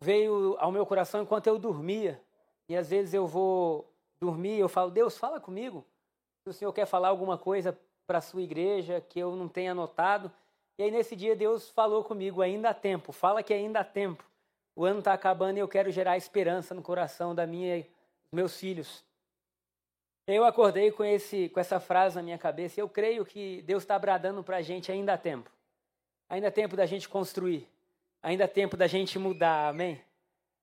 [0.00, 2.20] veio ao meu coração enquanto eu dormia.
[2.68, 5.84] E às vezes eu vou dormir, eu falo, Deus, fala comigo.
[6.42, 9.72] Se o Senhor quer falar alguma coisa para a sua igreja que eu não tenha
[9.72, 10.30] anotado.
[10.78, 14.24] E aí nesse dia Deus falou comigo, ainda há tempo, fala que ainda há tempo.
[14.76, 18.58] O ano está acabando e eu quero gerar esperança no coração da minha, dos meus
[18.58, 19.04] filhos.
[20.26, 23.82] Eu acordei com, esse, com essa frase na minha cabeça e eu creio que Deus
[23.82, 25.50] está bradando para a gente ainda há tempo.
[26.28, 27.68] Ainda há tempo da gente construir.
[28.24, 30.00] Ainda há tempo da gente mudar, amém?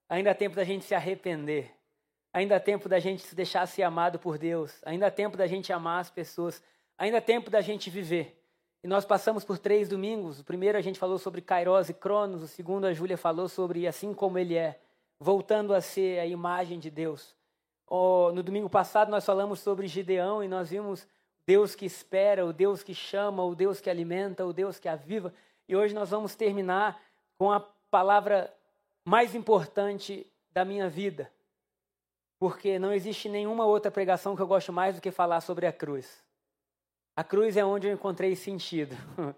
[0.08, 1.70] Ainda há tempo da gente se arrepender.
[2.32, 4.82] Ainda há tempo da gente se deixar ser amado por Deus.
[4.84, 6.60] Ainda há tempo da gente amar as pessoas.
[6.98, 8.36] Ainda há tempo da gente viver.
[8.82, 10.40] E nós passamos por três domingos.
[10.40, 12.42] O primeiro a gente falou sobre Kairos e Cronos.
[12.42, 14.80] O segundo a Júlia falou sobre assim como ele é,
[15.20, 17.32] voltando a ser a imagem de Deus.
[17.88, 21.06] no domingo passado nós falamos sobre Gideão e nós vimos
[21.46, 25.32] Deus que espera, o Deus que chama, o Deus que alimenta, o Deus que aviva.
[25.68, 27.00] E hoje nós vamos terminar
[27.42, 27.58] com a
[27.90, 28.54] palavra
[29.04, 31.28] mais importante da minha vida
[32.38, 35.72] porque não existe nenhuma outra pregação que eu gosto mais do que falar sobre a
[35.72, 36.24] cruz.
[37.16, 38.96] A cruz é onde eu encontrei sentido.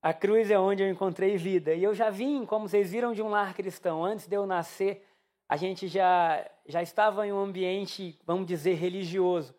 [0.00, 1.74] A cruz é onde eu encontrei vida.
[1.74, 4.04] E eu já vim, como vocês viram, de um lar cristão.
[4.04, 5.04] Antes de eu nascer,
[5.48, 9.52] a gente já, já estava em um ambiente, vamos dizer, religioso.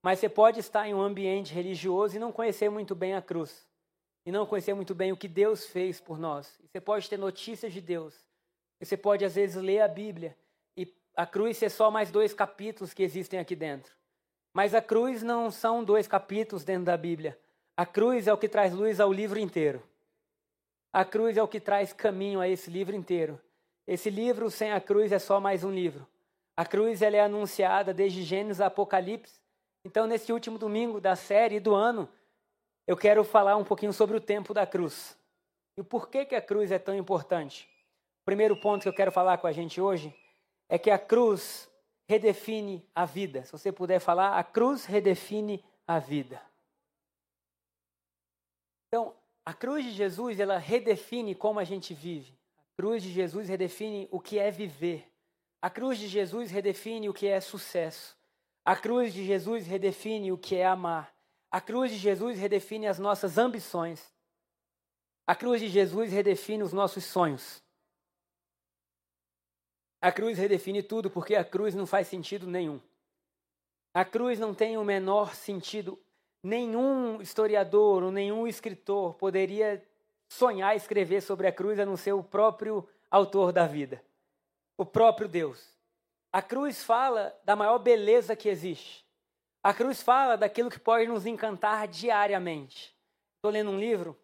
[0.00, 3.66] Mas você pode estar em um ambiente religioso e não conhecer muito bem a cruz.
[4.26, 6.58] E não conhecer muito bem o que Deus fez por nós.
[6.62, 8.14] E você pode ter notícias de Deus.
[8.80, 10.36] E você pode, às vezes, ler a Bíblia
[11.16, 13.90] a cruz ser só mais dois capítulos que existem aqui dentro.
[14.52, 17.38] Mas a cruz não são dois capítulos dentro da Bíblia.
[17.74, 19.82] A cruz é o que traz luz ao livro inteiro.
[20.92, 23.40] A cruz é o que traz caminho a esse livro inteiro.
[23.86, 26.06] Esse livro sem a cruz é só mais um livro.
[26.54, 29.40] A cruz ela é anunciada desde Gênesis a Apocalipse.
[29.84, 32.08] Então, nesse último domingo da série do ano,
[32.86, 35.18] eu quero falar um pouquinho sobre o tempo da cruz.
[35.76, 37.68] E o porquê que a cruz é tão importante.
[38.22, 40.14] O primeiro ponto que eu quero falar com a gente hoje
[40.68, 41.68] é que a cruz
[42.08, 43.44] redefine a vida.
[43.44, 46.40] Se você puder falar, a cruz redefine a vida.
[48.88, 49.14] Então,
[49.44, 52.32] a cruz de Jesus, ela redefine como a gente vive.
[52.58, 55.10] A cruz de Jesus redefine o que é viver.
[55.60, 58.16] A cruz de Jesus redefine o que é sucesso.
[58.64, 61.15] A cruz de Jesus redefine o que é amar.
[61.56, 64.12] A cruz de Jesus redefine as nossas ambições.
[65.26, 67.62] A cruz de Jesus redefine os nossos sonhos.
[70.02, 72.78] A cruz redefine tudo porque a cruz não faz sentido nenhum.
[73.94, 75.98] A cruz não tem o menor sentido.
[76.42, 79.82] Nenhum historiador ou nenhum escritor poderia
[80.28, 84.04] sonhar escrever sobre a cruz a não ser o próprio autor da vida,
[84.76, 85.74] o próprio Deus.
[86.30, 89.05] A cruz fala da maior beleza que existe.
[89.66, 92.96] A cruz fala daquilo que pode nos encantar diariamente.
[93.34, 94.16] Estou lendo um livro,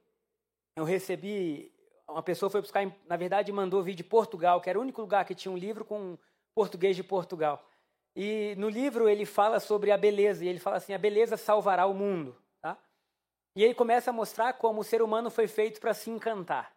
[0.77, 1.75] eu recebi
[2.09, 5.25] uma pessoa foi buscar, na verdade, mandou vir de Portugal, que era o único lugar
[5.25, 6.17] que tinha um livro com
[6.55, 7.69] português de Portugal.
[8.15, 11.87] E no livro ele fala sobre a beleza, e ele fala assim: a beleza salvará
[11.87, 12.37] o mundo.
[12.61, 12.79] Tá?
[13.57, 16.73] E ele começa a mostrar como o ser humano foi feito para se encantar.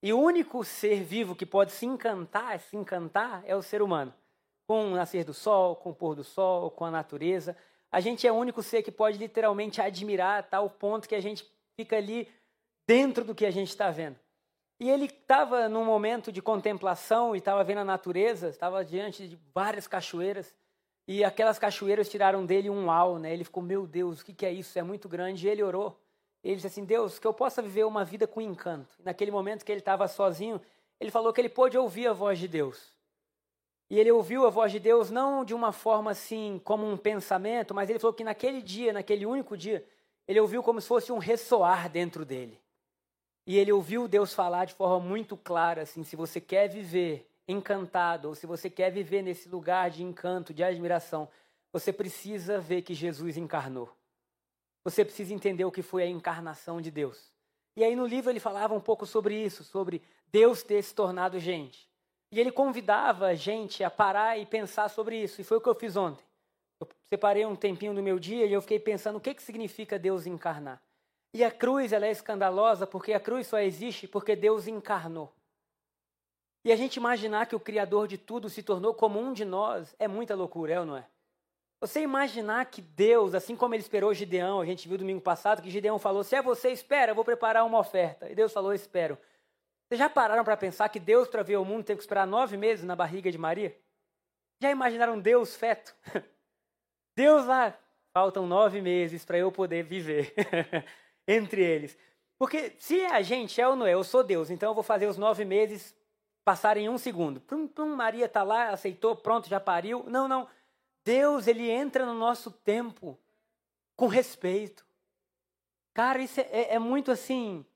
[0.00, 4.14] E o único ser vivo que pode se encantar, se encantar, é o ser humano.
[4.68, 7.56] Com o nascer do sol, com o pôr do sol, com a natureza.
[7.92, 11.20] A gente é o único ser que pode literalmente admirar a tal ponto que a
[11.20, 12.26] gente fica ali
[12.86, 14.16] dentro do que a gente está vendo.
[14.80, 19.38] E ele estava num momento de contemplação e estava vendo a natureza, estava diante de
[19.54, 20.54] várias cachoeiras.
[21.06, 23.32] E aquelas cachoeiras tiraram dele um uau, né?
[23.32, 24.78] Ele ficou, meu Deus, o que, que é isso?
[24.78, 25.46] É muito grande.
[25.46, 26.00] E ele orou.
[26.42, 28.96] Ele disse assim: Deus, que eu possa viver uma vida com encanto.
[29.04, 30.60] Naquele momento que ele estava sozinho,
[30.98, 32.90] ele falou que ele pôde ouvir a voz de Deus.
[33.92, 37.74] E ele ouviu a voz de Deus não de uma forma assim, como um pensamento,
[37.74, 39.84] mas ele falou que naquele dia, naquele único dia,
[40.26, 42.58] ele ouviu como se fosse um ressoar dentro dele.
[43.46, 48.28] E ele ouviu Deus falar de forma muito clara, assim, se você quer viver encantado,
[48.28, 51.28] ou se você quer viver nesse lugar de encanto, de admiração,
[51.70, 53.94] você precisa ver que Jesus encarnou.
[54.84, 57.30] Você precisa entender o que foi a encarnação de Deus.
[57.76, 61.38] E aí no livro ele falava um pouco sobre isso, sobre Deus ter se tornado
[61.38, 61.91] gente.
[62.32, 65.42] E ele convidava a gente a parar e pensar sobre isso.
[65.42, 66.24] E foi o que eu fiz ontem.
[66.80, 69.98] Eu separei um tempinho do meu dia e eu fiquei pensando o que, que significa
[69.98, 70.80] Deus encarnar.
[71.34, 75.30] E a cruz ela é escandalosa porque a cruz só existe porque Deus encarnou.
[76.64, 79.94] E a gente imaginar que o Criador de tudo se tornou como um de nós
[79.98, 81.06] é muita loucura, é ou não é?
[81.80, 85.70] Você imaginar que Deus, assim como ele esperou Gideão, a gente viu domingo passado que
[85.70, 88.30] Gideão falou: se é você, espera, eu vou preparar uma oferta.
[88.30, 89.18] E Deus falou: espero.
[89.92, 92.56] Vocês já pararam para pensar que Deus, para ver o mundo, teve que esperar nove
[92.56, 93.78] meses na barriga de Maria?
[94.58, 95.94] Já imaginaram Deus feto?
[97.14, 97.78] Deus lá,
[98.10, 100.32] faltam nove meses para eu poder viver
[101.28, 101.94] entre eles.
[102.38, 104.82] Porque se é a gente é ou não é, eu sou Deus, então eu vou
[104.82, 105.94] fazer os nove meses
[106.42, 107.38] passarem em um segundo.
[107.42, 110.06] Pum, pum, Maria está lá, aceitou, pronto, já pariu.
[110.08, 110.48] Não, não.
[111.04, 113.18] Deus, ele entra no nosso tempo
[113.94, 114.86] com respeito.
[115.92, 117.66] Cara, isso é, é, é muito assim.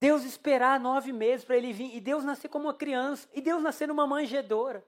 [0.00, 3.62] Deus esperar nove meses para ele vir, e Deus nascer como uma criança, e Deus
[3.62, 4.82] nascer numa manjedora.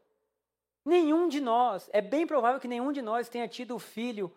[0.85, 4.33] Nenhum de nós, é bem provável que nenhum de nós tenha tido o filho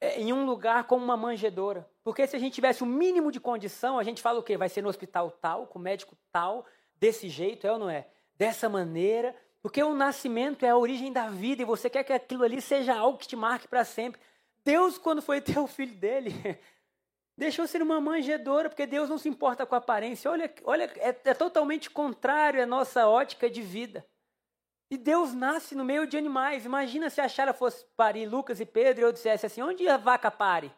[0.00, 1.88] é, em um lugar como uma manjedora.
[2.04, 4.56] Porque se a gente tivesse o mínimo de condição, a gente fala o quê?
[4.56, 6.66] Vai ser no hospital tal, com médico tal,
[7.00, 8.06] desse jeito, é ou não é?
[8.36, 12.42] Dessa maneira, porque o nascimento é a origem da vida e você quer que aquilo
[12.42, 14.20] ali seja algo que te marque para sempre.
[14.64, 16.32] Deus, quando foi ter o filho dele,
[17.36, 20.30] deixou ser uma manjedora, porque Deus não se importa com a aparência.
[20.30, 24.06] Olha, olha é, é totalmente contrário à nossa ótica de vida.
[24.90, 26.66] E Deus nasce no meio de animais.
[26.66, 29.96] Imagina se a Chara fosse parir Lucas e Pedro e eu dissesse assim: onde a
[29.96, 30.70] vaca pare?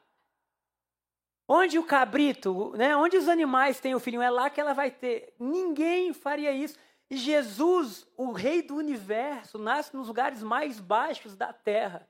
[1.48, 2.96] Onde o cabrito, né?
[2.96, 5.34] onde os animais têm o filhinho, é lá que ela vai ter.
[5.38, 6.78] Ninguém faria isso.
[7.10, 12.08] E Jesus, o rei do universo, nasce nos lugares mais baixos da terra.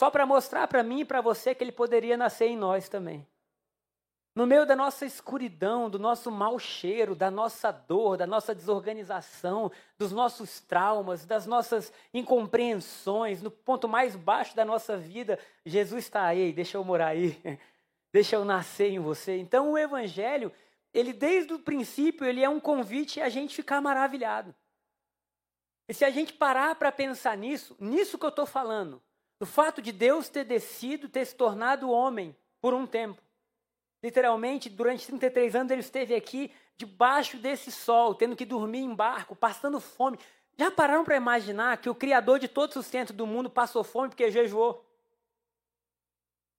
[0.00, 3.26] Só para mostrar para mim e para você que ele poderia nascer em nós também.
[4.36, 9.72] No meio da nossa escuridão, do nosso mau cheiro, da nossa dor, da nossa desorganização,
[9.98, 16.26] dos nossos traumas, das nossas incompreensões, no ponto mais baixo da nossa vida, Jesus está
[16.26, 17.40] aí, deixa eu morar aí,
[18.12, 19.38] deixa eu nascer em você.
[19.38, 20.52] Então o Evangelho
[20.92, 24.54] ele desde o princípio, ele é um convite a gente ficar maravilhado.
[25.86, 29.02] E se a gente parar para pensar nisso, nisso que eu estou falando,
[29.38, 33.22] do fato de Deus ter descido, ter se tornado homem por um tempo.
[34.06, 39.34] Literalmente, durante 33 anos ele esteve aqui debaixo desse sol, tendo que dormir em barco,
[39.34, 40.16] passando fome.
[40.56, 44.10] Já pararam para imaginar que o Criador de todo o sustento do mundo passou fome
[44.10, 44.88] porque jejuou?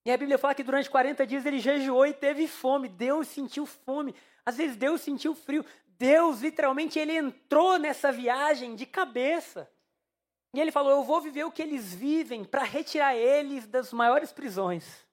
[0.03, 2.89] E a Bíblia fala que durante 40 dias ele jejuou e teve fome.
[2.89, 4.13] Deus sentiu fome.
[4.45, 5.65] Às vezes Deus sentiu frio.
[5.97, 9.71] Deus, literalmente, ele entrou nessa viagem de cabeça.
[10.53, 14.33] E ele falou: Eu vou viver o que eles vivem para retirar eles das maiores
[14.33, 15.06] prisões.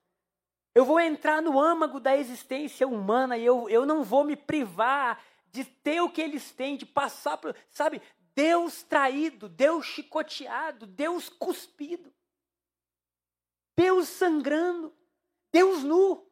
[0.75, 5.23] Eu vou entrar no âmago da existência humana e eu, eu não vou me privar
[5.49, 7.55] de ter o que eles têm, de passar por.
[7.71, 8.01] Sabe,
[8.35, 12.13] Deus traído, Deus chicoteado, Deus cuspido.
[13.77, 14.93] Deus sangrando,
[15.49, 16.29] Deus nu.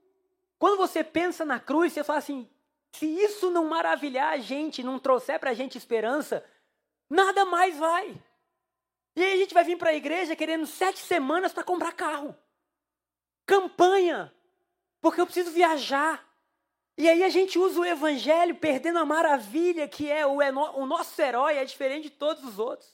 [0.60, 2.50] Quando você pensa na cruz, você fala assim:
[2.92, 6.46] se isso não maravilhar a gente, não trouxer para a gente esperança,
[7.10, 8.22] nada mais vai.
[9.16, 12.36] E aí a gente vai vir para a igreja querendo sete semanas para comprar carro.
[13.46, 14.33] Campanha.
[15.04, 16.26] Porque eu preciso viajar.
[16.98, 21.22] E aí a gente usa o evangelho perdendo a maravilha que é o, o nosso
[21.22, 22.90] herói é diferente de todos os outros.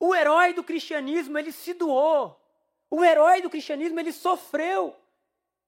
[0.00, 2.36] O herói do cristianismo, ele se doou.
[2.90, 4.96] O herói do cristianismo, ele sofreu.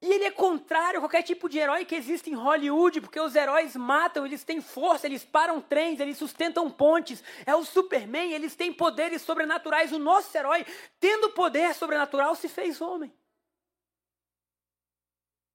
[0.03, 3.37] E ele é contrário a qualquer tipo de herói que existe em Hollywood, porque os
[3.37, 7.23] heróis matam, eles têm força, eles param trens, eles sustentam pontes.
[7.47, 9.93] É o Superman, eles têm poderes sobrenaturais.
[9.93, 10.67] O nosso herói,
[10.99, 13.13] tendo poder sobrenatural, se fez homem.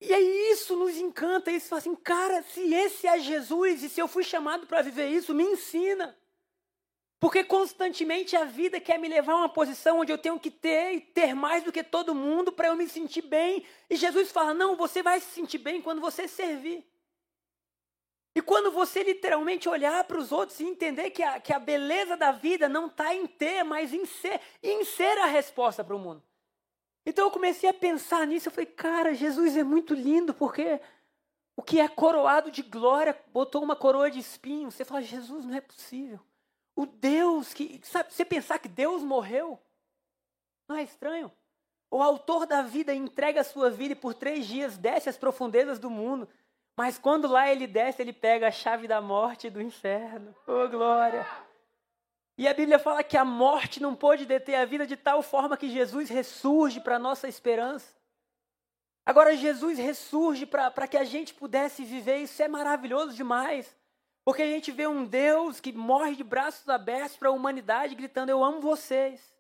[0.06, 4.02] E aí isso nos encanta, isso fala assim, cara, se esse é Jesus e se
[4.02, 6.14] eu fui chamado para viver isso, me ensina.
[7.22, 10.96] Porque constantemente a vida quer me levar a uma posição onde eu tenho que ter
[10.96, 13.66] e ter mais do que todo mundo para eu me sentir bem.
[13.90, 16.86] E Jesus fala: não, você vai se sentir bem quando você servir.
[18.36, 22.18] E quando você literalmente olhar para os outros e entender que a, que a beleza
[22.18, 26.00] da vida não está em ter, mas em ser, em ser a resposta para o
[26.00, 26.22] mundo.
[27.06, 30.80] Então eu comecei a pensar nisso, eu falei, cara, Jesus é muito lindo, porque
[31.56, 34.72] o que é coroado de glória botou uma coroa de espinho.
[34.72, 36.20] Você fala, Jesus, não é possível.
[36.76, 37.80] O Deus que.
[37.84, 39.60] Sabe, você pensar que Deus morreu?
[40.68, 41.32] Não é estranho?
[41.92, 45.78] O autor da vida entrega a sua vida e por três dias desce às profundezas
[45.78, 46.28] do mundo.
[46.76, 50.34] Mas quando lá ele desce, ele pega a chave da morte e do inferno.
[50.48, 51.24] Oh, glória!
[52.38, 55.58] E a Bíblia fala que a morte não pôde deter a vida de tal forma
[55.58, 57.94] que Jesus ressurge para a nossa esperança.
[59.06, 63.78] Agora, Jesus ressurge para que a gente pudesse viver, isso é maravilhoso demais.
[64.26, 68.30] Porque a gente vê um Deus que morre de braços abertos para a humanidade, gritando:
[68.30, 69.34] Eu amo vocês.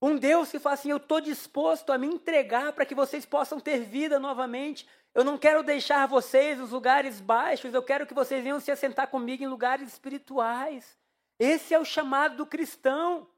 [0.00, 3.60] Um Deus que fala assim: Eu estou disposto a me entregar para que vocês possam
[3.60, 4.88] ter vida novamente.
[5.14, 9.08] Eu não quero deixar vocês nos lugares baixos, eu quero que vocês venham se assentar
[9.08, 10.98] comigo em lugares espirituais.
[11.38, 13.28] Esse é o chamado do cristão.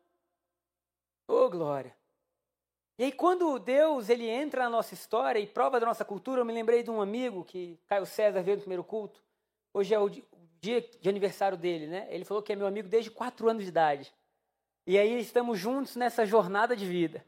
[1.27, 1.97] Oh, glória.
[2.99, 6.45] E aí, quando Deus ele entra na nossa história e prova da nossa cultura, eu
[6.45, 9.23] me lembrei de um amigo que Caio César veio no primeiro culto.
[9.73, 10.09] Hoje é o
[10.61, 12.09] dia de aniversário dele, né?
[12.11, 14.13] Ele falou que é meu amigo desde quatro anos de idade.
[14.87, 17.25] E aí estamos juntos nessa jornada de vida.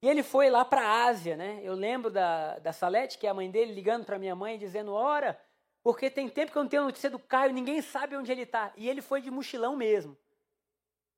[0.00, 1.60] E ele foi lá para a Ásia, né?
[1.64, 4.92] Eu lembro da, da Salete, que é a mãe dele, ligando para minha mãe dizendo:
[4.92, 5.40] Ora,
[5.88, 8.70] porque tem tempo que eu não tenho notícia do Caio, ninguém sabe onde ele está.
[8.76, 10.18] E ele foi de mochilão mesmo.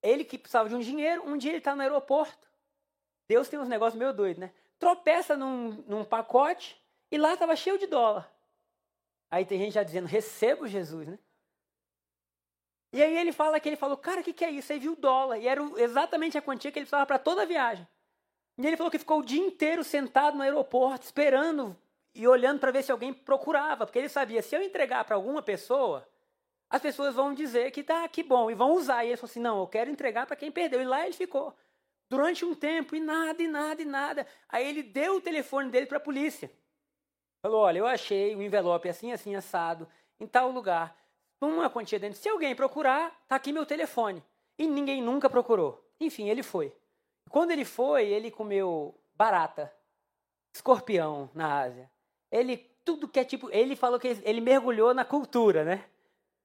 [0.01, 2.49] Ele que precisava de um dinheiro, um dia ele está no aeroporto.
[3.27, 4.53] Deus tem uns negócios meio doidos, né?
[4.79, 8.33] Tropeça num, num pacote e lá estava cheio de dólar.
[9.29, 11.19] Aí tem gente já dizendo, recebo Jesus, né?
[12.93, 14.73] E aí ele fala que ele falou, cara, o que, que é isso?
[14.73, 15.39] Aí viu dólar.
[15.39, 17.89] E era exatamente a quantia que ele precisava para toda a viagem.
[18.57, 21.77] E ele falou que ficou o dia inteiro sentado no aeroporto, esperando
[22.15, 23.87] e olhando para ver se alguém procurava.
[23.87, 26.07] Porque ele sabia, se eu entregar para alguma pessoa,
[26.69, 29.05] as pessoas vão dizer que tá, que bom, e vão usar.
[29.05, 30.81] E ele falou assim, não, eu quero entregar para quem perdeu.
[30.81, 31.55] E lá ele ficou
[32.11, 34.27] durante um tempo, e nada, e nada, e nada.
[34.49, 36.51] Aí ele deu o telefone dele para a polícia.
[37.43, 39.89] Falou: olha, eu achei um envelope assim, assim, assado,
[40.19, 40.97] em tal lugar,
[41.41, 42.19] uma quantia dentro.
[42.19, 44.23] Se alguém procurar, tá aqui meu telefone.
[44.59, 45.83] E ninguém nunca procurou.
[45.99, 46.75] Enfim, ele foi.
[47.31, 49.73] Quando ele foi, ele comeu barata,
[50.55, 51.91] escorpião na Ásia.
[52.31, 53.51] Ele, tudo que é tipo.
[53.51, 55.85] Ele falou que ele mergulhou na cultura, né?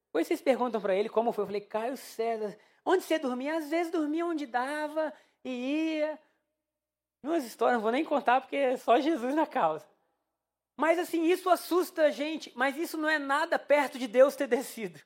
[0.07, 1.43] Depois vocês perguntam para ele como foi.
[1.43, 3.57] Eu falei, Caio César, onde você dormia?
[3.57, 5.13] Às vezes dormia onde dava,
[5.43, 6.19] e ia.
[7.21, 9.85] Umas histórias, não vou nem contar porque é só Jesus na causa.
[10.77, 14.47] Mas assim, isso assusta a gente, mas isso não é nada perto de Deus ter
[14.47, 14.99] descido.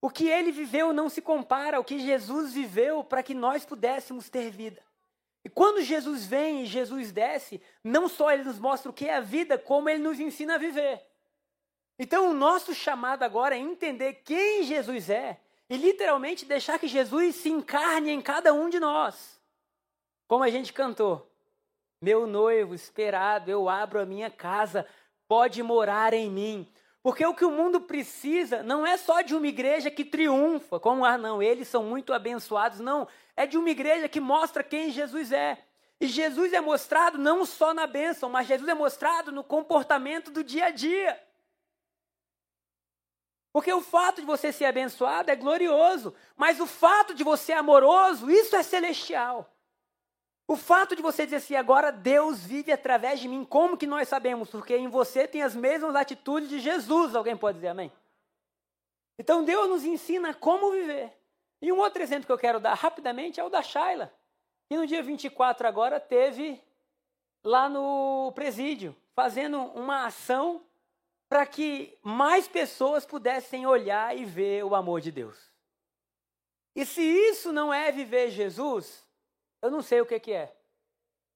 [0.00, 4.28] O que ele viveu não se compara ao que Jesus viveu para que nós pudéssemos
[4.28, 4.82] ter vida.
[5.44, 9.16] E quando Jesus vem e Jesus desce, não só ele nos mostra o que é
[9.16, 11.02] a vida, como ele nos ensina a viver.
[11.98, 17.36] Então, o nosso chamado agora é entender quem Jesus é e literalmente deixar que Jesus
[17.36, 19.40] se encarne em cada um de nós.
[20.26, 21.30] Como a gente cantou.
[22.02, 24.86] Meu noivo esperado, eu abro a minha casa,
[25.28, 26.72] pode morar em mim.
[27.02, 31.04] Porque o que o mundo precisa não é só de uma igreja que triunfa, como
[31.04, 33.06] ah, não, eles são muito abençoados, não.
[33.40, 35.64] É de uma igreja que mostra quem Jesus é.
[35.98, 40.44] E Jesus é mostrado não só na bênção, mas Jesus é mostrado no comportamento do
[40.44, 41.18] dia a dia.
[43.50, 47.52] Porque o fato de você ser abençoado é glorioso, mas o fato de você ser
[47.54, 49.50] amoroso, isso é celestial.
[50.46, 54.06] O fato de você dizer assim, agora Deus vive através de mim, como que nós
[54.06, 54.50] sabemos?
[54.50, 57.90] Porque em você tem as mesmas atitudes de Jesus, alguém pode dizer amém?
[59.18, 61.19] Então Deus nos ensina como viver.
[61.62, 64.12] E um outro exemplo que eu quero dar rapidamente é o da Shaila,
[64.68, 66.62] que no dia 24 agora teve
[67.44, 70.64] lá no presídio, fazendo uma ação
[71.28, 75.50] para que mais pessoas pudessem olhar e ver o amor de Deus.
[76.74, 79.06] E se isso não é viver Jesus,
[79.62, 80.56] eu não sei o que, que é.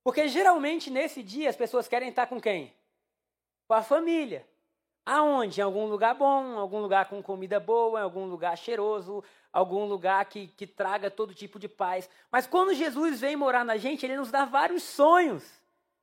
[0.02, 2.74] Porque geralmente nesse dia as pessoas querem estar com quem?
[3.68, 4.46] Com a família.
[5.06, 5.60] Aonde?
[5.60, 9.22] Em algum lugar bom, em algum lugar com comida boa, em algum lugar cheiroso,
[9.54, 12.11] algum lugar que, que traga todo tipo de paz.
[12.30, 15.44] Mas quando Jesus vem morar na gente, ele nos dá vários sonhos.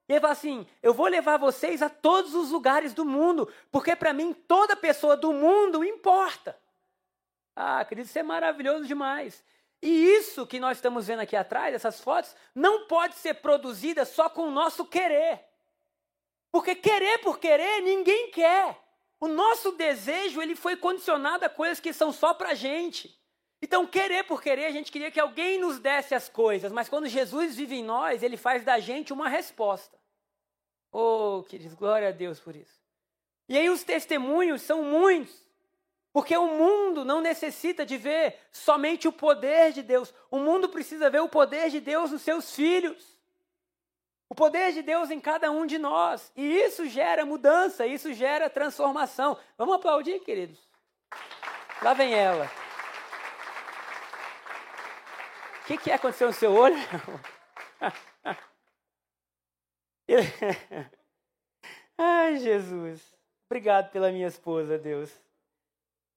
[0.07, 3.93] E ele fala assim: Eu vou levar vocês a todos os lugares do mundo, porque
[3.93, 6.57] para mim toda pessoa do mundo importa.
[7.53, 9.43] Ah, querido, isso é maravilhoso demais.
[9.81, 14.29] E isso que nós estamos vendo aqui atrás, essas fotos, não pode ser produzida só
[14.29, 15.41] com o nosso querer.
[16.51, 18.79] Porque querer por querer, ninguém quer.
[19.19, 23.20] O nosso desejo, ele foi condicionado a coisas que são só para gente.
[23.61, 27.07] Então, querer por querer, a gente queria que alguém nos desse as coisas, mas quando
[27.07, 29.97] Jesus vive em nós, ele faz da gente uma resposta.
[30.91, 32.81] Oh, queridos, glória a Deus por isso.
[33.47, 35.41] E aí os testemunhos são muitos.
[36.13, 40.13] Porque o mundo não necessita de ver somente o poder de Deus.
[40.29, 43.17] O mundo precisa ver o poder de Deus nos seus filhos.
[44.27, 46.31] O poder de Deus em cada um de nós.
[46.35, 49.37] E isso gera mudança, isso gera transformação.
[49.57, 50.59] Vamos aplaudir, queridos?
[51.81, 52.49] Lá vem ela.
[55.60, 56.75] O que, que aconteceu no seu olho?
[61.97, 63.01] Ai, Jesus.
[63.49, 65.11] Obrigado pela minha esposa, Deus.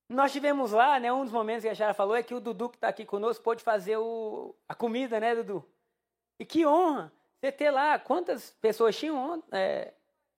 [0.09, 2.69] Nós tivemos lá, né, um dos momentos que a Chara falou é que o Dudu
[2.69, 5.65] que está aqui conosco pôde fazer o, a comida, né, Dudu?
[6.39, 9.43] E que honra você ter lá, quantas pessoas tinham?
[9.53, 9.95] É,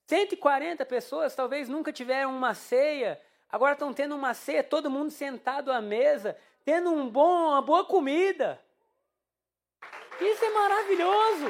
[0.06, 5.72] 140 pessoas, talvez nunca tiveram uma ceia, agora estão tendo uma ceia, todo mundo sentado
[5.72, 8.60] à mesa, tendo um bom, uma boa comida.
[10.20, 11.46] Isso é maravilhoso.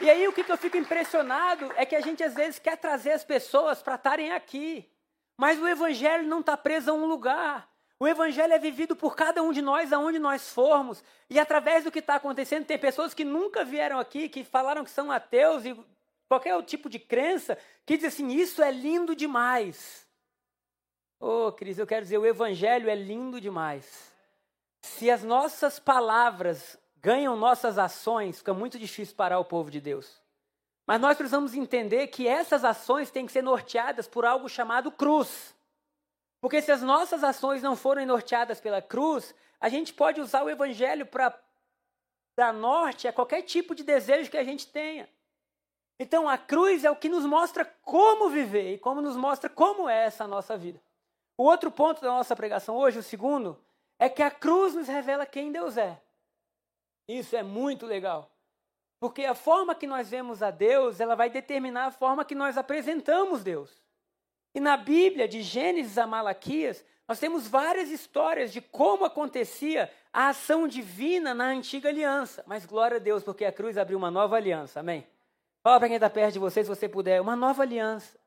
[0.00, 2.76] E aí o que, que eu fico impressionado é que a gente às vezes quer
[2.76, 4.88] trazer as pessoas para estarem aqui.
[5.36, 7.68] Mas o evangelho não está preso a um lugar.
[8.00, 11.02] O Evangelho é vivido por cada um de nós, aonde nós formos.
[11.28, 14.90] E através do que está acontecendo, tem pessoas que nunca vieram aqui, que falaram que
[14.90, 15.76] são ateus e
[16.28, 20.06] qualquer tipo de crença, que dizem assim: Isso é lindo demais.
[21.18, 24.16] Ô, oh, Cris, eu quero dizer, o Evangelho é lindo demais.
[24.80, 30.20] Se as nossas palavras ganham nossas ações, fica muito difícil parar o povo de Deus.
[30.86, 35.54] Mas nós precisamos entender que essas ações têm que ser norteadas por algo chamado cruz.
[36.40, 40.50] Porque se as nossas ações não forem norteadas pela cruz, a gente pode usar o
[40.50, 41.38] evangelho para
[42.36, 45.08] dar norte a qualquer tipo de desejo que a gente tenha.
[45.98, 49.88] Então a cruz é o que nos mostra como viver e como nos mostra como
[49.88, 50.80] é essa nossa vida.
[51.36, 53.58] O outro ponto da nossa pregação hoje, o segundo,
[53.98, 56.00] é que a cruz nos revela quem Deus é.
[57.08, 58.30] Isso é muito legal.
[59.00, 62.58] Porque a forma que nós vemos a Deus, ela vai determinar a forma que nós
[62.58, 63.70] apresentamos Deus.
[64.54, 70.28] E na Bíblia, de Gênesis a Malaquias, nós temos várias histórias de como acontecia a
[70.28, 72.42] ação divina na antiga aliança.
[72.46, 74.80] Mas glória a Deus, porque a cruz abriu uma nova aliança.
[74.80, 75.06] Amém?
[75.62, 78.18] Fala para quem está perto de você, se você puder, uma nova aliança.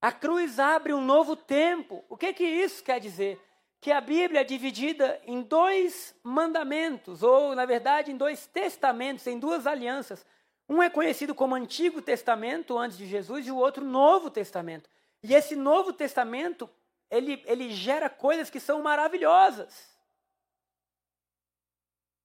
[0.00, 2.04] A cruz abre um novo tempo.
[2.08, 3.40] O que, que isso quer dizer?
[3.82, 9.40] Que a Bíblia é dividida em dois mandamentos, ou, na verdade, em dois testamentos, em
[9.40, 10.24] duas alianças.
[10.68, 14.88] Um é conhecido como Antigo Testamento, antes de Jesus, e o outro Novo Testamento.
[15.20, 16.70] E esse Novo Testamento,
[17.10, 19.92] ele, ele gera coisas que são maravilhosas.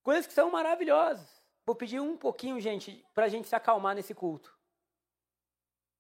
[0.04, 1.28] Coisas que são maravilhosas.
[1.66, 4.56] Vou pedir um pouquinho, gente, para a gente se acalmar nesse culto.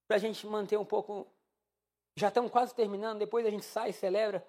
[0.08, 1.26] Para a gente manter um pouco.
[2.16, 4.48] Já estamos quase terminando, depois a gente sai e celebra.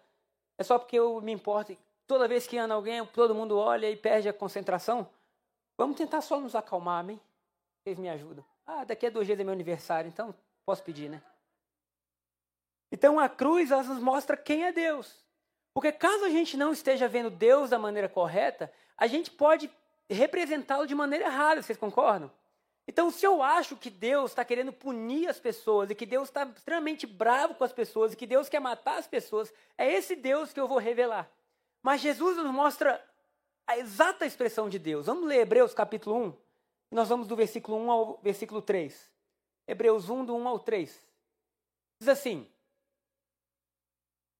[0.58, 1.76] É só porque eu me importo.
[2.06, 5.08] Toda vez que anda alguém, todo mundo olha e perde a concentração.
[5.76, 7.20] Vamos tentar só nos acalmar, amém?
[7.82, 8.44] Vocês me ajudam.
[8.66, 10.34] Ah, daqui a dois dias é meu aniversário, então
[10.66, 11.22] posso pedir, né?
[12.90, 15.24] Então a cruz nos mostra quem é Deus.
[15.72, 19.70] Porque caso a gente não esteja vendo Deus da maneira correta, a gente pode
[20.10, 22.30] representá-lo de maneira errada, vocês concordam?
[22.88, 26.44] Então, se eu acho que Deus está querendo punir as pessoas e que Deus está
[26.44, 30.54] extremamente bravo com as pessoas e que Deus quer matar as pessoas, é esse Deus
[30.54, 31.30] que eu vou revelar.
[31.82, 33.04] Mas Jesus nos mostra
[33.66, 35.04] a exata expressão de Deus.
[35.04, 36.34] Vamos ler Hebreus capítulo 1.
[36.90, 39.10] Nós vamos do versículo 1 ao versículo 3.
[39.66, 40.98] Hebreus 1, do 1 ao 3.
[42.00, 42.48] Diz assim: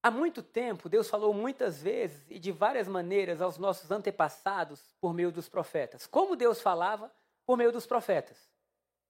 [0.02, 5.12] Há muito tempo, Deus falou muitas vezes e de várias maneiras aos nossos antepassados por
[5.12, 6.06] meio dos profetas.
[6.06, 7.12] Como Deus falava?
[7.48, 8.37] Por meio dos profetas.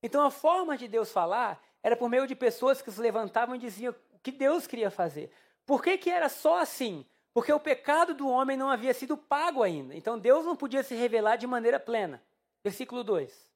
[0.01, 3.59] Então a forma de Deus falar era por meio de pessoas que se levantavam e
[3.59, 5.33] diziam o que Deus queria fazer.
[5.67, 7.05] Por que, que era só assim?
[7.35, 9.93] Porque o pecado do homem não havia sido pago ainda.
[9.93, 12.23] Então Deus não podia se revelar de maneira plena.
[12.63, 13.51] Versículo 2.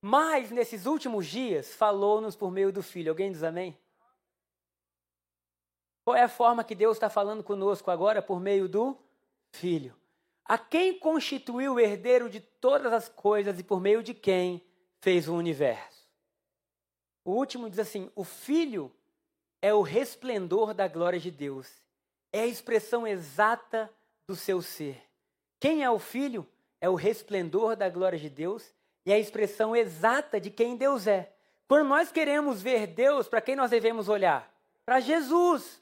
[0.00, 3.12] Mas nesses últimos dias falou-nos por meio do Filho.
[3.12, 3.78] Alguém diz amém?
[6.06, 8.22] Qual é a forma que Deus está falando conosco agora?
[8.22, 8.96] Por meio do
[9.50, 9.94] Filho
[10.44, 14.64] a quem constituiu o herdeiro de todas as coisas e por meio de quem
[15.00, 16.02] fez o universo.
[17.24, 18.92] O último diz assim: o Filho
[19.60, 21.70] é o resplendor da glória de Deus,
[22.32, 23.92] é a expressão exata
[24.26, 25.00] do seu ser.
[25.60, 26.46] Quem é o Filho?
[26.80, 28.74] É o resplendor da glória de Deus
[29.04, 31.32] e é a expressão exata de quem Deus é.
[31.68, 34.52] Quando nós queremos ver Deus, para quem nós devemos olhar?
[34.84, 35.81] Para Jesus.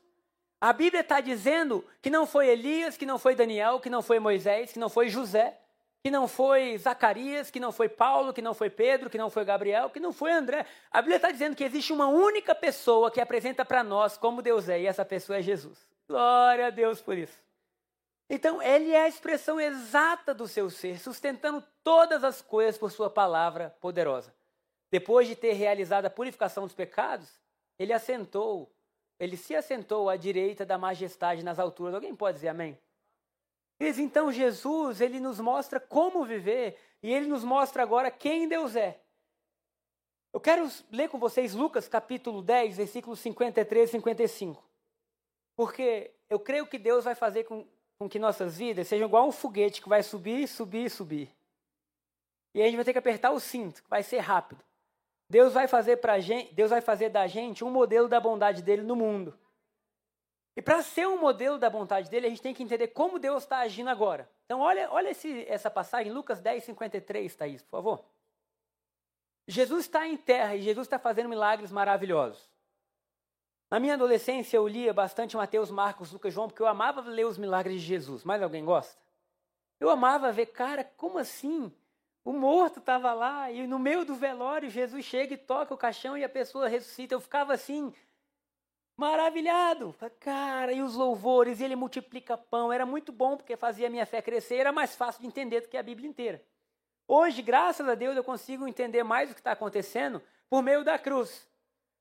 [0.61, 4.19] A Bíblia está dizendo que não foi Elias, que não foi Daniel, que não foi
[4.19, 5.57] Moisés, que não foi José,
[6.03, 9.45] que não foi Zacarias, que não foi Paulo, que não foi Pedro, que não foi
[9.45, 10.67] Gabriel, que não foi André.
[10.91, 14.69] A Bíblia está dizendo que existe uma única pessoa que apresenta para nós como Deus
[14.69, 15.79] é, e essa pessoa é Jesus.
[16.07, 17.39] Glória a Deus por isso.
[18.29, 23.11] Então, ele é a expressão exata do seu ser, sustentando todas as coisas por sua
[23.11, 24.33] palavra poderosa.
[24.91, 27.29] Depois de ter realizado a purificação dos pecados,
[27.79, 28.71] ele assentou
[29.21, 31.95] ele se assentou à direita da majestade nas alturas.
[31.95, 32.77] Alguém pode dizer amém?
[33.79, 38.99] Então Jesus, ele nos mostra como viver e ele nos mostra agora quem Deus é.
[40.33, 44.65] Eu quero ler com vocês Lucas capítulo 10, versículos 53 e 55.
[45.55, 47.67] Porque eu creio que Deus vai fazer com,
[47.99, 51.31] com que nossas vidas sejam igual um foguete que vai subir, subir, subir.
[52.55, 54.65] E a gente vai ter que apertar o cinto, vai ser rápido.
[55.31, 56.19] Deus vai fazer para
[56.53, 59.39] Deus vai fazer da gente um modelo da bondade dele no mundo.
[60.57, 63.45] E para ser um modelo da bondade dele, a gente tem que entender como Deus
[63.45, 64.29] está agindo agora.
[64.45, 68.05] Então, olha, olha esse, essa passagem, Lucas 10, 53, Thaís, por favor.
[69.47, 72.51] Jesus está em terra e Jesus está fazendo milagres maravilhosos.
[73.71, 77.39] Na minha adolescência, eu lia bastante Mateus, Marcos, Lucas, João, porque eu amava ler os
[77.39, 78.25] milagres de Jesus.
[78.25, 79.01] Mais alguém gosta?
[79.79, 81.73] Eu amava ver, cara, como assim?
[82.25, 86.17] O morto estava lá e no meio do velório Jesus chega e toca o caixão
[86.17, 87.15] e a pessoa ressuscita.
[87.15, 87.93] Eu ficava assim
[89.01, 89.97] Maravilhado.
[90.21, 92.71] Cara, e os louvores, e ele multiplica pão.
[92.71, 95.69] Era muito bom porque fazia a minha fé crescer, era mais fácil de entender do
[95.69, 96.45] que a Bíblia inteira.
[97.09, 100.99] Hoje, graças a Deus, eu consigo entender mais o que está acontecendo por meio da
[100.99, 101.49] cruz.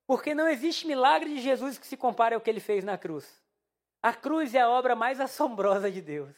[0.05, 3.41] Porque não existe milagre de Jesus que se compare ao que ele fez na cruz.
[4.03, 6.35] A cruz é a obra mais assombrosa de Deus.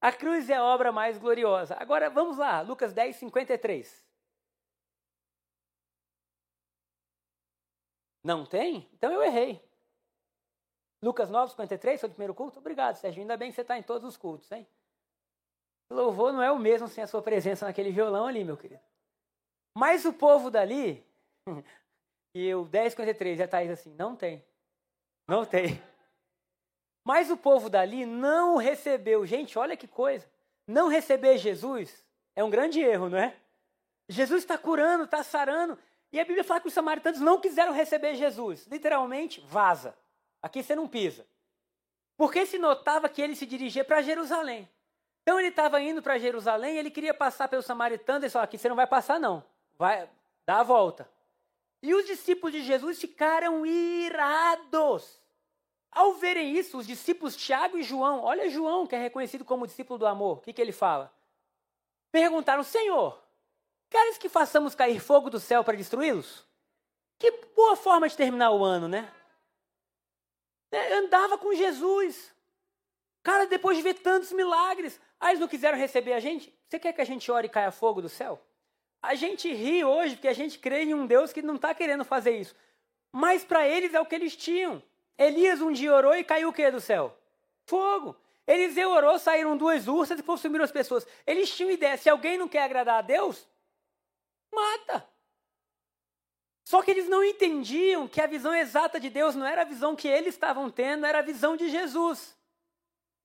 [0.00, 1.76] A cruz é a obra mais gloriosa.
[1.78, 4.04] Agora vamos lá, Lucas 10, 53.
[8.22, 8.88] Não tem?
[8.92, 9.66] Então eu errei.
[11.02, 12.58] Lucas 9, 53, foi o primeiro culto?
[12.58, 13.20] Obrigado, Sérgio.
[13.20, 14.66] Ainda bem que você está em todos os cultos, hein?
[15.90, 18.82] Louvor não é o mesmo sem a sua presença naquele violão ali, meu querido.
[19.74, 21.06] Mas o povo dali,
[22.34, 24.44] e o 10, 53, e a Thaís assim, não tem.
[25.26, 25.80] Não tem.
[27.08, 29.24] Mas o povo dali não recebeu.
[29.24, 30.30] Gente, olha que coisa.
[30.66, 32.04] Não receber Jesus
[32.36, 33.34] é um grande erro, não é?
[34.10, 35.78] Jesus está curando, está sarando.
[36.12, 38.66] E a Bíblia fala que os samaritanos não quiseram receber Jesus.
[38.66, 39.96] Literalmente, vaza.
[40.42, 41.26] Aqui você não pisa.
[42.14, 44.68] Porque se notava que ele se dirigia para Jerusalém.
[45.22, 48.68] Então ele estava indo para Jerusalém, ele queria passar pelos samaritanos, ele falou: aqui você
[48.68, 49.42] não vai passar, não.
[49.78, 50.06] Vai,
[50.44, 51.10] dá a volta.
[51.82, 55.26] E os discípulos de Jesus ficaram irados.
[55.90, 59.98] Ao verem isso, os discípulos Tiago e João, olha João, que é reconhecido como discípulo
[59.98, 61.12] do amor, o que, que ele fala?
[62.10, 63.20] Perguntaram: Senhor,
[63.90, 66.46] queres que façamos cair fogo do céu para destruí-los?
[67.18, 69.12] Que boa forma de terminar o ano, né?
[70.70, 72.32] É, andava com Jesus.
[73.22, 76.52] Cara, depois de ver tantos milagres, aí eles não quiseram receber a gente.
[76.68, 78.40] Você quer que a gente ore e caia fogo do céu?
[79.02, 82.04] A gente ri hoje porque a gente crê em um Deus que não está querendo
[82.04, 82.54] fazer isso.
[83.12, 84.82] Mas para eles é o que eles tinham.
[85.18, 87.18] Elias um dia orou e caiu o que do céu?
[87.66, 88.16] Fogo.
[88.46, 91.06] Eliseu orou, saíram duas ursas e consumiram as pessoas.
[91.26, 93.46] Eles tinham ideia, se alguém não quer agradar a Deus,
[94.50, 95.06] mata.
[96.64, 99.96] Só que eles não entendiam que a visão exata de Deus não era a visão
[99.96, 102.38] que eles estavam tendo, era a visão de Jesus.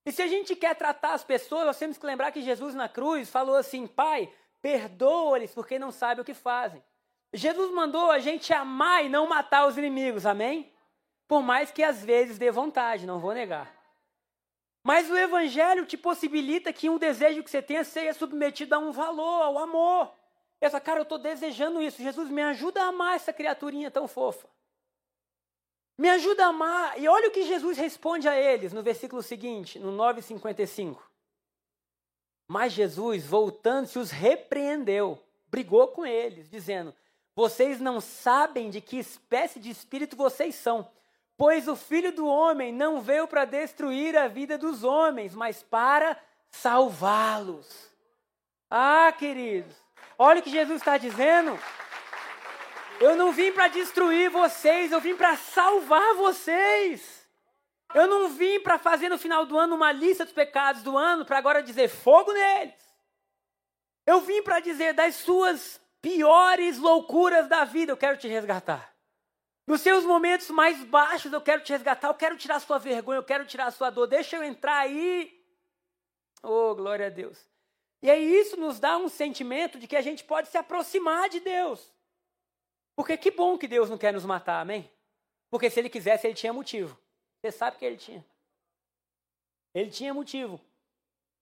[0.06, 2.90] E se a gente quer tratar as pessoas, nós temos que lembrar que Jesus na
[2.90, 4.30] cruz falou assim: Pai,
[4.62, 6.84] perdoa-lhes porque não sabem o que fazem.
[7.34, 10.73] Jesus mandou a gente amar e não matar os inimigos, amém?
[11.28, 13.74] Por mais que às vezes dê vontade, não vou negar.
[14.84, 18.92] Mas o Evangelho te possibilita que um desejo que você tenha seja submetido a um
[18.92, 20.12] valor, ao amor.
[20.60, 22.02] Essa cara, eu estou desejando isso.
[22.02, 24.48] Jesus, me ajuda a amar essa criaturinha tão fofa.
[25.98, 27.00] Me ajuda a amar.
[27.00, 30.98] E olha o que Jesus responde a eles no versículo seguinte, no 9,55.
[32.48, 36.94] Mas Jesus, voltando-se, os repreendeu, brigou com eles, dizendo:
[37.36, 40.90] Vocês não sabem de que espécie de espírito vocês são,
[41.38, 46.18] pois o filho do homem não veio para destruir a vida dos homens, mas para
[46.52, 47.92] salvá-los.
[48.70, 49.84] Ah, queridos,
[50.18, 51.60] Olha o que Jesus está dizendo.
[53.00, 57.28] Eu não vim para destruir vocês, eu vim para salvar vocês.
[57.94, 61.26] Eu não vim para fazer no final do ano uma lista dos pecados do ano
[61.26, 62.74] para agora dizer fogo neles.
[64.06, 68.93] Eu vim para dizer das suas piores loucuras da vida, eu quero te resgatar.
[69.66, 73.20] Nos seus momentos mais baixos, eu quero te resgatar, eu quero tirar a sua vergonha,
[73.20, 74.08] eu quero tirar a sua dor.
[74.08, 75.42] Deixa eu entrar aí.
[76.42, 77.48] Oh, glória a Deus.
[78.02, 81.40] E aí isso nos dá um sentimento de que a gente pode se aproximar de
[81.40, 81.90] Deus.
[82.96, 84.92] Porque que bom que Deus não quer nos matar, amém?
[85.50, 87.00] Porque se ele quisesse, ele tinha motivo.
[87.40, 88.26] Você sabe que ele tinha.
[89.74, 90.60] Ele tinha motivo.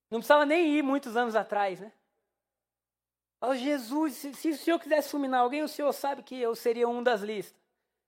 [0.10, 1.92] Não precisava nem ir muitos anos atrás, né?
[3.40, 6.88] Fala, Jesus, se, se, o Senhor quisesse fulminar alguém, o Senhor sabe que eu seria
[6.88, 7.61] um das listas.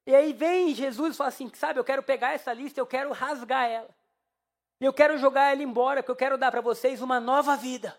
[0.05, 3.11] E aí vem Jesus e fala assim, sabe, eu quero pegar essa lista, eu quero
[3.11, 3.89] rasgar ela.
[4.81, 7.97] E eu quero jogar ela embora, porque eu quero dar para vocês uma nova vida.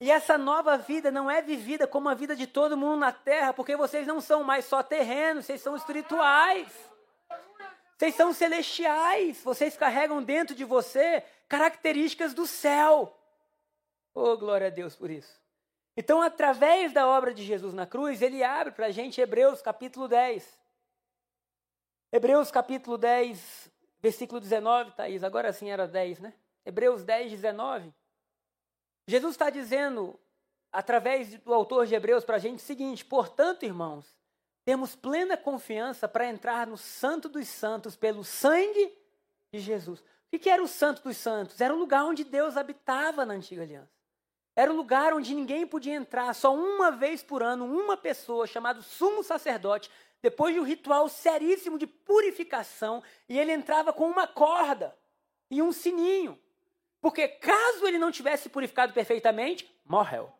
[0.00, 3.52] E essa nova vida não é vivida como a vida de todo mundo na terra,
[3.52, 6.68] porque vocês não são mais só terrenos, vocês são espirituais.
[7.96, 9.42] Vocês são celestiais.
[9.42, 13.14] Vocês carregam dentro de você características do céu.
[14.14, 15.40] Oh, glória a Deus por isso.
[15.96, 20.08] Então, através da obra de Jesus na cruz, ele abre para a gente Hebreus capítulo
[20.08, 20.65] 10.
[22.12, 25.24] Hebreus capítulo 10, versículo 19, Thaís.
[25.24, 26.34] Agora sim era 10, né?
[26.64, 27.92] Hebreus 10, 19.
[29.08, 30.18] Jesus está dizendo,
[30.72, 34.16] através do autor de Hebreus, para a gente o seguinte: portanto, irmãos,
[34.64, 38.96] temos plena confiança para entrar no Santo dos Santos pelo sangue
[39.52, 40.00] de Jesus.
[40.00, 41.60] O que era o Santo dos Santos?
[41.60, 43.95] Era o lugar onde Deus habitava na antiga aliança.
[44.56, 48.82] Era o lugar onde ninguém podia entrar, só uma vez por ano, uma pessoa, chamado
[48.82, 49.90] sumo sacerdote,
[50.22, 54.96] depois de um ritual seríssimo de purificação, e ele entrava com uma corda
[55.50, 56.40] e um sininho.
[57.02, 60.32] Porque caso ele não tivesse purificado perfeitamente, morreu.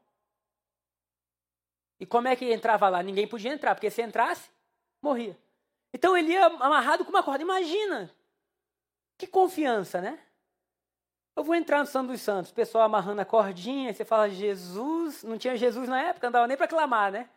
[2.01, 3.03] E como é que entrava lá?
[3.03, 4.49] Ninguém podia entrar, porque se entrasse,
[5.01, 5.39] morria.
[5.93, 7.43] Então ele ia amarrado com uma corda.
[7.43, 8.11] Imagina!
[9.19, 10.19] Que confiança, né?
[11.37, 15.23] Eu vou entrar no Santo dos Santos, o pessoal amarrando a cordinha, você fala, Jesus,
[15.23, 17.29] não tinha Jesus na época, não dava nem para clamar, né?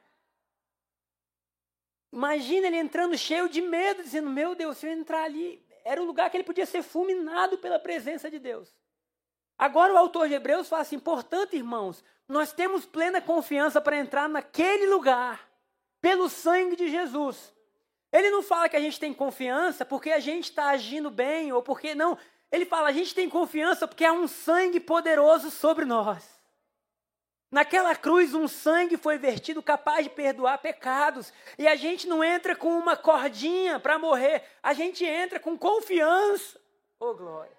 [2.11, 6.05] Imagina ele entrando cheio de medo, dizendo, meu Deus, se eu entrar ali, era o
[6.05, 8.73] lugar que ele podia ser fulminado pela presença de Deus.
[9.57, 14.29] Agora o autor de Hebreus fala assim, portanto, irmãos, nós temos plena confiança para entrar
[14.29, 15.45] naquele lugar,
[15.99, 17.53] pelo sangue de Jesus.
[18.13, 21.61] Ele não fala que a gente tem confiança porque a gente está agindo bem, ou
[21.61, 22.17] porque não,
[22.51, 26.39] ele fala: a gente tem confiança porque há um sangue poderoso sobre nós.
[27.51, 31.33] Naquela cruz, um sangue foi vertido capaz de perdoar pecados.
[31.57, 36.59] E a gente não entra com uma cordinha para morrer, a gente entra com confiança.
[36.99, 37.57] Oh, glória.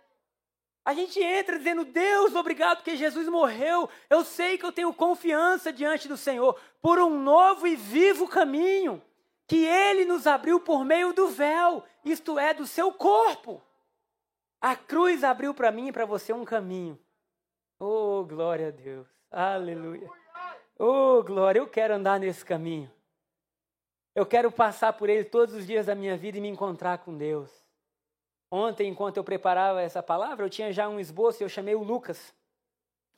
[0.84, 3.88] A gente entra dizendo: Deus, obrigado porque Jesus morreu.
[4.08, 9.02] Eu sei que eu tenho confiança diante do Senhor por um novo e vivo caminho
[9.46, 13.60] que Ele nos abriu por meio do véu, isto é, do seu corpo.
[14.60, 16.98] A cruz abriu para mim e para você um caminho.
[17.78, 19.08] Oh, glória a Deus.
[19.30, 20.06] Aleluia.
[20.78, 22.90] Oh, glória, eu quero andar nesse caminho.
[24.14, 27.16] Eu quero passar por ele todos os dias da minha vida e me encontrar com
[27.16, 27.50] Deus.
[28.50, 31.82] Ontem, enquanto eu preparava essa palavra, eu tinha já um esboço e eu chamei o
[31.82, 32.34] Lucas.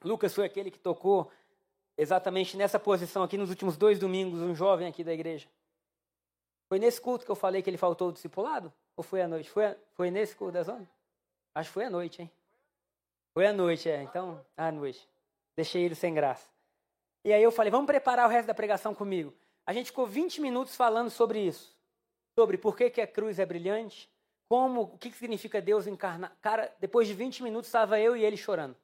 [0.05, 1.29] Lucas foi aquele que tocou
[1.97, 5.49] exatamente nessa posição aqui nos últimos dois domingos, um jovem aqui da igreja.
[6.69, 8.73] Foi nesse culto que eu falei que ele faltou o discipulado?
[8.97, 9.51] Ou foi à noite?
[9.51, 10.89] Foi, foi nesse culto da zona?
[11.55, 12.31] Acho que foi à noite, hein?
[13.35, 14.03] Foi à noite, é.
[14.03, 15.09] Então, à noite.
[15.57, 16.51] Deixei ele sem graça.
[17.25, 19.35] E aí eu falei, vamos preparar o resto da pregação comigo.
[19.67, 21.77] A gente ficou 20 minutos falando sobre isso.
[22.39, 24.11] Sobre por que, que a cruz é brilhante,
[24.49, 26.37] como, o que, que significa Deus encarnar.
[26.41, 28.77] Cara, depois de 20 minutos estava eu e ele chorando.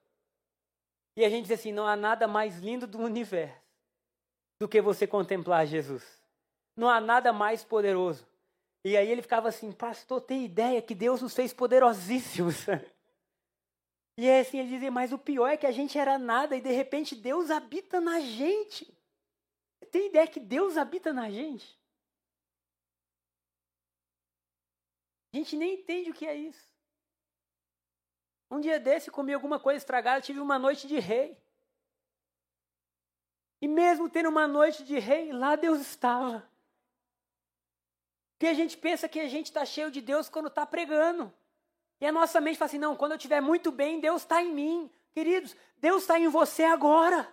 [1.17, 3.61] E a gente diz assim, não há nada mais lindo do universo
[4.61, 6.05] do que você contemplar Jesus.
[6.77, 8.27] Não há nada mais poderoso.
[8.85, 12.67] E aí ele ficava assim, pastor, tem ideia que Deus nos fez poderosíssimos.
[14.21, 16.61] E é assim, ele dizia, mas o pior é que a gente era nada e
[16.61, 18.93] de repente Deus habita na gente.
[19.93, 21.79] Tem ideia que Deus habita na gente?
[25.33, 26.69] A gente nem entende o que é isso.
[28.51, 31.37] Um dia desse comi alguma coisa estragada, tive uma noite de rei.
[33.61, 36.48] E mesmo tendo uma noite de rei, lá Deus estava.
[38.39, 41.33] Porque a gente pensa que a gente está cheio de Deus quando está pregando.
[42.01, 44.55] E a nossa mente fala assim: não, quando eu estiver muito bem, Deus está em
[44.55, 44.89] mim.
[45.13, 47.29] Queridos, Deus está em você agora.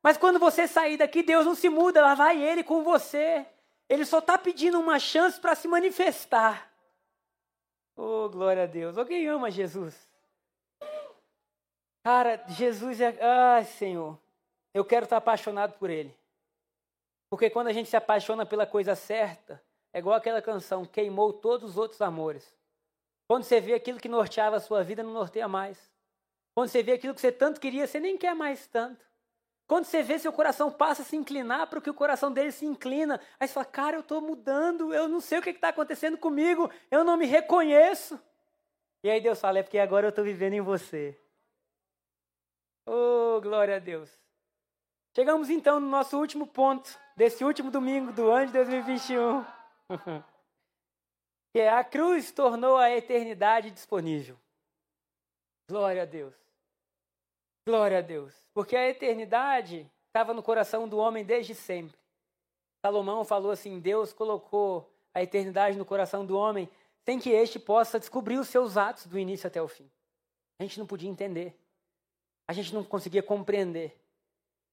[0.00, 3.44] Mas quando você sair daqui, Deus não se muda, lá vai Ele com você.
[3.88, 6.72] Ele só está pedindo uma chance para se manifestar.
[7.96, 8.96] Oh, glória a Deus.
[8.96, 10.08] Alguém ama Jesus?
[12.04, 13.18] Cara, Jesus é.
[13.20, 14.16] Ai, Senhor.
[14.72, 16.16] Eu quero estar apaixonado por Ele.
[17.28, 19.60] Porque quando a gente se apaixona pela coisa certa,
[19.92, 22.54] é igual aquela canção, queimou todos os outros amores.
[23.28, 25.90] Quando você vê aquilo que norteava a sua vida, não norteia mais.
[26.54, 29.04] Quando você vê aquilo que você tanto queria, você nem quer mais tanto.
[29.66, 32.52] Quando você vê seu coração passa a se inclinar para o que o coração dele
[32.52, 35.70] se inclina, aí você fala, cara, eu estou mudando, eu não sei o que está
[35.70, 38.18] acontecendo comigo, eu não me reconheço.
[39.02, 41.18] E aí Deus fala, é porque agora eu estou vivendo em você.
[42.86, 44.10] Oh, glória a Deus.
[45.14, 49.55] Chegamos então no nosso último ponto, desse último domingo do ano de 2021.
[51.54, 54.38] que a cruz tornou a eternidade disponível.
[55.68, 56.34] Glória a Deus.
[57.66, 58.34] Glória a Deus.
[58.54, 61.98] Porque a eternidade estava no coração do homem desde sempre.
[62.84, 66.68] Salomão falou assim: Deus colocou a eternidade no coração do homem
[67.04, 69.90] sem que este possa descobrir os seus atos do início até o fim.
[70.58, 71.58] A gente não podia entender.
[72.48, 73.98] A gente não conseguia compreender.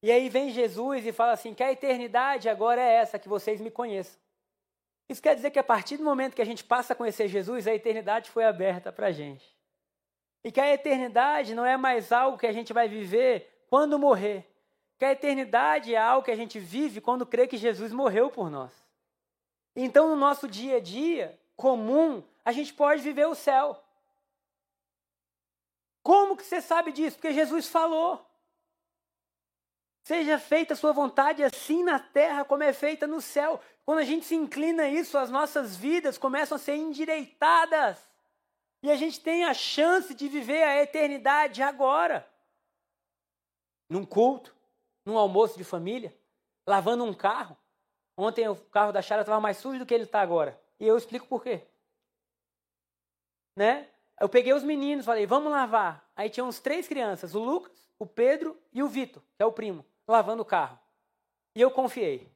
[0.02, 3.60] E aí vem Jesus e fala assim: que a eternidade agora é essa, que vocês
[3.60, 4.23] me conheçam.
[5.08, 7.66] Isso quer dizer que a partir do momento que a gente passa a conhecer Jesus,
[7.66, 9.54] a eternidade foi aberta para a gente.
[10.42, 14.46] E que a eternidade não é mais algo que a gente vai viver quando morrer.
[14.98, 18.50] Que a eternidade é algo que a gente vive quando crê que Jesus morreu por
[18.50, 18.72] nós.
[19.76, 23.82] Então, no nosso dia a dia comum, a gente pode viver o céu.
[26.02, 27.16] Como que você sabe disso?
[27.16, 28.24] Porque Jesus falou.
[30.04, 33.58] Seja feita a sua vontade assim na terra como é feita no céu.
[33.84, 37.98] Quando a gente se inclina a isso, as nossas vidas começam a ser endireitadas.
[38.82, 42.28] E a gente tem a chance de viver a eternidade agora.
[43.88, 44.54] Num culto,
[45.04, 46.16] num almoço de família,
[46.66, 47.56] lavando um carro.
[48.16, 50.58] Ontem o carro da Chara estava mais sujo do que ele está agora.
[50.80, 51.62] E eu explico por quê.
[53.56, 53.88] Né?
[54.20, 56.08] Eu peguei os meninos, falei, vamos lavar.
[56.16, 59.52] Aí tinha uns três crianças, o Lucas, o Pedro e o Vitor, que é o
[59.52, 60.78] primo lavando o carro.
[61.56, 62.33] E eu confiei.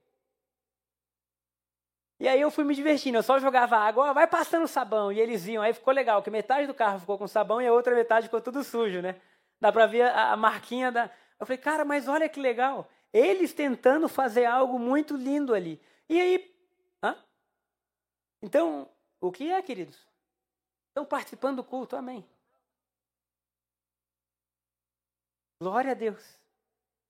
[2.20, 5.46] E aí eu fui me divertindo, eu só jogava água, vai passando sabão, e eles
[5.46, 8.26] iam, aí ficou legal, que metade do carro ficou com sabão e a outra metade
[8.26, 9.20] ficou tudo sujo, né?
[9.60, 11.10] Dá pra ver a, a marquinha da.
[11.38, 12.88] Eu falei, cara, mas olha que legal.
[13.12, 15.80] Eles tentando fazer algo muito lindo ali.
[16.08, 16.54] E aí.
[17.02, 17.16] Hã?
[18.42, 18.88] Então,
[19.20, 20.06] o que é, queridos?
[20.88, 22.24] Estão participando do culto, amém.
[25.60, 26.38] Glória a Deus.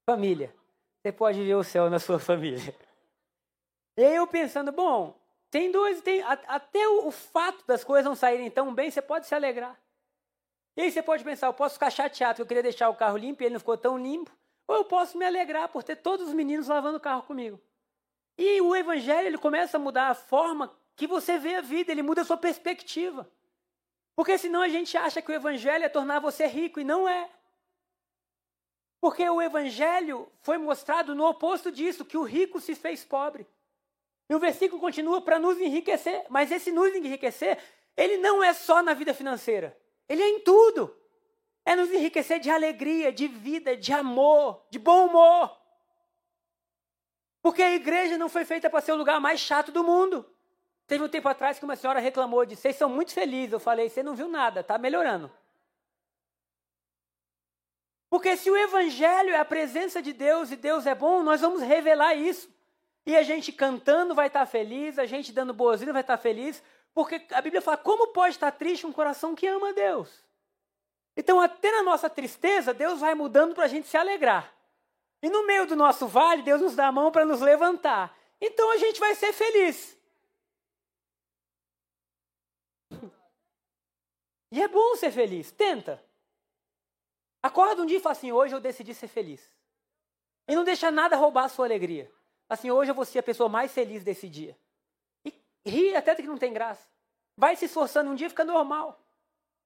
[0.08, 0.54] Família,
[1.02, 2.74] você pode ver o céu na sua família.
[3.98, 8.14] E aí eu pensando, bom, tem dois, tem, até o, o fato das coisas não
[8.14, 9.76] saírem tão bem, você pode se alegrar.
[10.76, 13.16] E aí você pode pensar, eu posso ficar chateado que eu queria deixar o carro
[13.16, 14.30] limpo e ele não ficou tão limpo,
[14.68, 17.60] ou eu posso me alegrar por ter todos os meninos lavando o carro comigo.
[18.38, 22.02] E o evangelho ele começa a mudar a forma que você vê a vida, ele
[22.02, 23.28] muda a sua perspectiva.
[24.14, 27.28] Porque senão a gente acha que o evangelho é tornar você rico e não é.
[29.00, 33.44] Porque o evangelho foi mostrado no oposto disso, que o rico se fez pobre.
[34.28, 37.58] E o versículo continua para nos enriquecer, mas esse nos enriquecer,
[37.96, 39.76] ele não é só na vida financeira.
[40.08, 40.94] Ele é em tudo.
[41.64, 45.56] É nos enriquecer de alegria, de vida, de amor, de bom humor.
[47.40, 50.24] Porque a igreja não foi feita para ser o lugar mais chato do mundo.
[50.86, 53.52] Teve um tempo atrás que uma senhora reclamou, disse: Vocês são muito felizes.
[53.52, 55.30] Eu falei: Você não viu nada, está melhorando.
[58.10, 61.60] Porque se o evangelho é a presença de Deus e Deus é bom, nós vamos
[61.60, 62.50] revelar isso.
[63.08, 67.26] E a gente cantando vai estar feliz, a gente dando boazinha vai estar feliz, porque
[67.30, 70.22] a Bíblia fala: como pode estar triste um coração que ama Deus?
[71.16, 74.54] Então, até na nossa tristeza, Deus vai mudando para a gente se alegrar.
[75.22, 78.14] E no meio do nosso vale, Deus nos dá a mão para nos levantar.
[78.38, 79.96] Então a gente vai ser feliz.
[84.52, 85.50] E é bom ser feliz.
[85.50, 86.02] Tenta.
[87.42, 89.50] Acorda um dia e fala assim: hoje eu decidi ser feliz.
[90.46, 92.10] E não deixa nada roubar a sua alegria.
[92.48, 94.56] Assim, hoje eu vou ser a pessoa mais feliz desse dia.
[95.24, 95.32] E
[95.66, 96.86] ri até que não tem graça.
[97.36, 98.98] Vai se esforçando, um dia fica normal.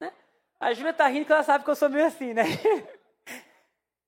[0.01, 0.13] Né?
[0.59, 2.45] A Júlia tá rindo que ela sabe que eu sou meio assim, né?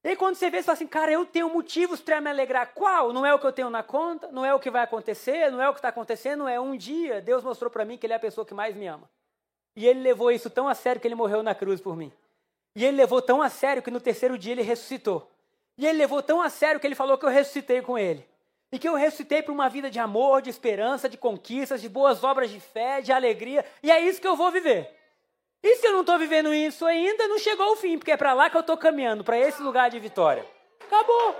[0.06, 2.74] E quando você vê, você fala assim, cara, eu tenho motivos para me alegrar.
[2.74, 3.10] Qual?
[3.10, 5.62] Não é o que eu tenho na conta, não é o que vai acontecer, não
[5.62, 7.22] é o que está acontecendo, é um dia.
[7.22, 9.08] Deus mostrou para mim que Ele é a pessoa que mais me ama.
[9.74, 12.12] E Ele levou isso tão a sério que Ele morreu na cruz por mim.
[12.76, 15.26] E Ele levou tão a sério que no terceiro dia Ele ressuscitou.
[15.78, 18.28] E Ele levou tão a sério que Ele falou que eu ressuscitei com Ele.
[18.74, 22.24] E que eu ressuscitei para uma vida de amor, de esperança, de conquistas, de boas
[22.24, 23.64] obras de fé, de alegria.
[23.80, 24.92] E é isso que eu vou viver.
[25.62, 28.32] E se eu não estou vivendo isso ainda, não chegou o fim, porque é para
[28.32, 30.44] lá que eu estou caminhando, para esse lugar de vitória.
[30.80, 31.36] Acabou.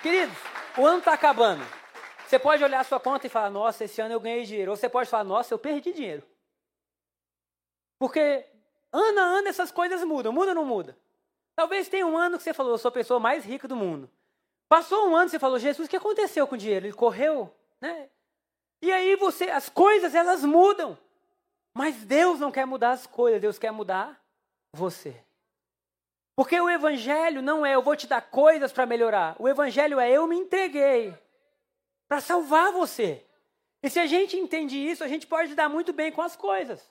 [0.00, 0.34] Queridos,
[0.78, 1.62] o ano está acabando.
[2.26, 4.70] Você pode olhar a sua conta e falar, nossa, esse ano eu ganhei dinheiro.
[4.70, 6.22] Ou você pode falar, nossa, eu perdi dinheiro.
[7.98, 8.46] Porque
[8.90, 10.32] ano a ano essas coisas mudam.
[10.32, 10.96] Muda ou não muda?
[11.54, 14.10] Talvez tenha um ano que você falou, eu sou a pessoa mais rica do mundo.
[14.70, 16.86] Passou um ano você falou, Jesus, o que aconteceu com o dinheiro?
[16.86, 18.08] Ele correu, né?
[18.80, 20.96] E aí você, as coisas elas mudam.
[21.74, 24.24] Mas Deus não quer mudar as coisas, Deus quer mudar
[24.72, 25.20] você.
[26.36, 29.34] Porque o evangelho não é eu vou te dar coisas para melhorar.
[29.40, 31.18] O evangelho é eu me entreguei
[32.08, 33.26] para salvar você.
[33.82, 36.88] E se a gente entende isso, a gente pode lidar muito bem com as coisas.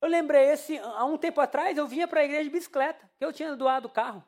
[0.00, 3.32] Eu lembrei esse há um tempo atrás, eu vinha para a igreja de bicicleta, eu
[3.32, 4.24] tinha doado o carro.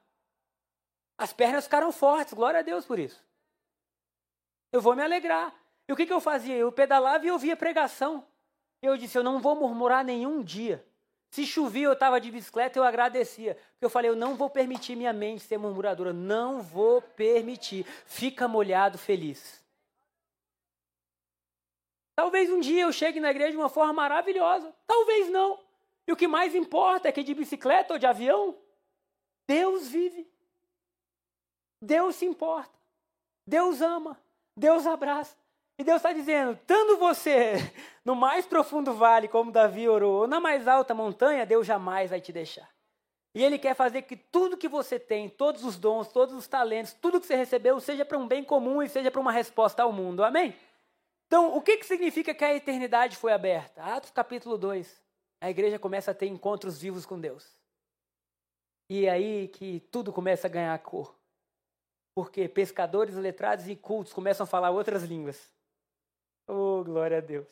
[1.16, 3.22] As pernas ficaram fortes, glória a Deus por isso.
[4.72, 5.54] Eu vou me alegrar.
[5.86, 6.56] E o que, que eu fazia?
[6.56, 8.26] Eu pedalava e eu via pregação.
[8.80, 10.84] Eu disse, eu não vou murmurar nenhum dia.
[11.30, 13.54] Se chovia, eu estava de bicicleta, eu agradecia.
[13.54, 16.12] Porque eu falei, eu não vou permitir minha mente ser murmuradora.
[16.12, 17.86] Não vou permitir.
[18.06, 19.62] Fica molhado, feliz.
[22.14, 24.74] Talvez um dia eu chegue na igreja de uma forma maravilhosa.
[24.86, 25.58] Talvez não.
[26.06, 28.56] E o que mais importa é que de bicicleta ou de avião,
[29.46, 30.31] Deus vive.
[31.82, 32.78] Deus se importa.
[33.44, 34.16] Deus ama.
[34.56, 35.36] Deus abraça.
[35.76, 37.54] E Deus está dizendo: estando você
[38.04, 42.20] no mais profundo vale, como Davi orou, ou na mais alta montanha, Deus jamais vai
[42.20, 42.70] te deixar.
[43.34, 46.92] E Ele quer fazer que tudo que você tem, todos os dons, todos os talentos,
[46.92, 49.92] tudo que você recebeu, seja para um bem comum e seja para uma resposta ao
[49.92, 50.22] mundo.
[50.22, 50.54] Amém?
[51.26, 53.82] Então, o que, que significa que a eternidade foi aberta?
[53.82, 55.02] Atos capítulo 2.
[55.40, 57.58] A igreja começa a ter encontros vivos com Deus.
[58.88, 61.21] E é aí que tudo começa a ganhar cor.
[62.14, 65.50] Porque pescadores, letrados e cultos começam a falar outras línguas.
[66.46, 67.48] Oh, glória a Deus.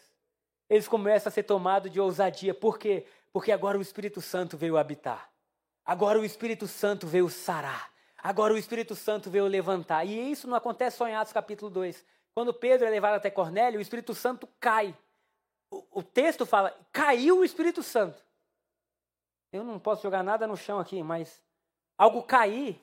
[0.68, 2.54] Eles começam a ser tomados de ousadia.
[2.54, 3.06] Por quê?
[3.32, 5.30] Porque agora o Espírito Santo veio habitar.
[5.84, 7.90] Agora o Espírito Santo veio sarar.
[8.18, 10.04] Agora o Espírito Santo veio levantar.
[10.04, 12.04] E isso não acontece só em Atos capítulo 2.
[12.34, 14.96] Quando Pedro é levado até Cornélio, o Espírito Santo cai.
[15.70, 18.22] O, o texto fala, caiu o Espírito Santo.
[19.52, 21.42] Eu não posso jogar nada no chão aqui, mas
[21.98, 22.80] algo cair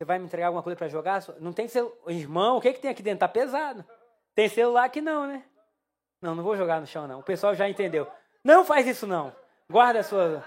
[0.00, 1.22] Você vai me entregar alguma coisa para jogar?
[1.40, 1.94] Não tem celular.
[2.08, 3.20] Irmão, o que, que tem aqui dentro?
[3.20, 3.84] Tá pesado.
[4.34, 5.44] Tem celular aqui não, né?
[6.22, 7.20] Não, não vou jogar no chão, não.
[7.20, 8.10] O pessoal já entendeu.
[8.42, 9.36] Não faz isso, não.
[9.70, 10.42] Guarda a sua.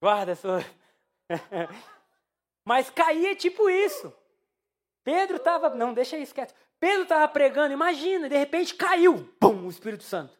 [0.00, 0.64] Guarda a sua.
[2.64, 4.14] Mas cair é tipo isso.
[5.02, 5.70] Pedro estava.
[5.70, 6.54] Não, deixa isso quieto.
[6.78, 9.28] Pedro estava pregando, imagina, de repente caiu.
[9.40, 10.38] Pum, o Espírito Santo.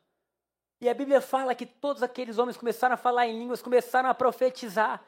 [0.80, 4.14] E a Bíblia fala que todos aqueles homens começaram a falar em línguas, começaram a
[4.14, 5.04] profetizar.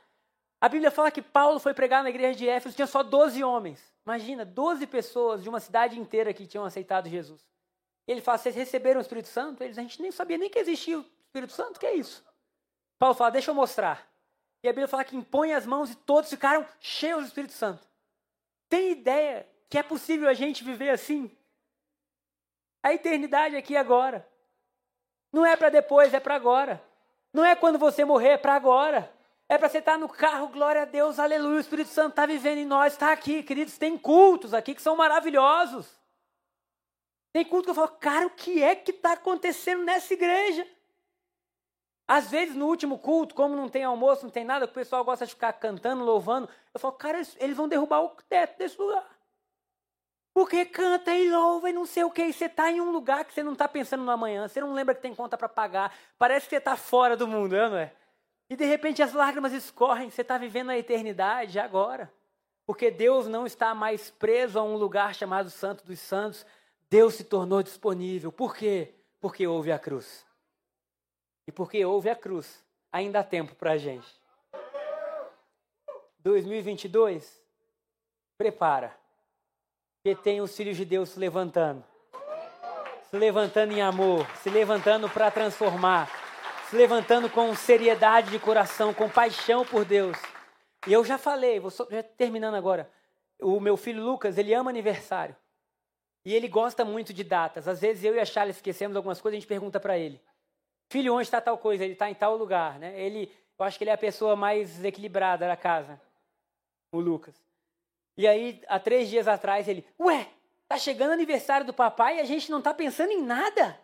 [0.61, 3.95] A Bíblia fala que Paulo foi pregar na igreja de Éfeso, tinha só 12 homens.
[4.05, 7.47] Imagina, 12 pessoas de uma cidade inteira que tinham aceitado Jesus.
[8.07, 9.63] Ele fala: vocês receberam o Espírito Santo?
[9.63, 12.25] Eles, a gente nem sabia nem que existia o Espírito Santo, o que é isso?
[12.99, 14.09] Paulo fala: deixa eu mostrar.
[14.63, 17.87] E a Bíblia fala que impõe as mãos e todos ficaram cheios do Espírito Santo.
[18.69, 21.31] Tem ideia que é possível a gente viver assim?
[22.83, 24.29] A eternidade aqui agora.
[25.33, 26.83] Não é para depois, é para agora.
[27.33, 29.13] Não é quando você morrer, é para agora.
[29.49, 31.57] É para você estar no carro, glória a Deus, aleluia.
[31.57, 33.79] O Espírito Santo está vivendo em nós, está aqui, queridos.
[33.79, 35.99] Tem cultos aqui que são maravilhosos.
[37.33, 40.67] Tem culto que eu falo, cara, o que é que está acontecendo nessa igreja?
[42.07, 45.25] Às vezes, no último culto, como não tem almoço, não tem nada, o pessoal gosta
[45.25, 46.49] de ficar cantando, louvando.
[46.73, 49.07] Eu falo, cara, eles vão derrubar o teto desse lugar.
[50.35, 52.23] Porque canta e louva e não sei o que.
[52.23, 54.75] E você está em um lugar que você não está pensando no amanhã, você não
[54.75, 55.95] lembra que tem conta para pagar.
[56.19, 57.93] Parece que você está fora do mundo, é, não é?
[58.51, 62.13] E de repente as lágrimas escorrem, você está vivendo a eternidade agora.
[62.65, 66.45] Porque Deus não está mais preso a um lugar chamado Santo dos Santos,
[66.91, 68.33] Deus se tornou disponível.
[68.33, 68.95] Por quê?
[69.21, 70.27] Porque houve a cruz.
[71.47, 74.09] E porque houve a cruz, ainda há tempo para a gente.
[76.21, 77.43] 2022,
[78.37, 78.95] prepara.
[79.97, 81.85] Porque tem os filhos de Deus se levantando.
[83.11, 86.11] Se levantando em amor, se levantando para transformar,
[86.69, 90.19] se levantando com seriedade de coração, com paixão por Deus.
[90.87, 92.91] E eu já falei, vou só, já terminando agora.
[93.41, 95.35] O meu filho Lucas, ele ama aniversário.
[96.25, 97.67] E ele gosta muito de datas.
[97.67, 100.21] Às vezes eu e a Charles esquecemos algumas coisas, a gente pergunta para ele:
[100.91, 101.85] Filho, onde está tal coisa?
[101.85, 103.01] Ele está em tal lugar, né?
[103.01, 105.99] Ele, eu acho que ele é a pessoa mais equilibrada da casa,
[106.93, 107.35] o Lucas.
[108.15, 110.29] E aí, há três dias atrás, ele: Ué,
[110.69, 113.81] tá chegando o aniversário do papai e a gente não está pensando em nada.